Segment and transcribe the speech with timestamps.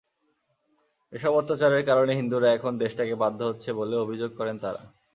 [1.13, 4.81] এসব অত্যাচারের কারণে হিন্দুরা এখন দেশত্যাগে বাধ্য হচ্ছে বলেও অভিযোগ করেন তাঁরা।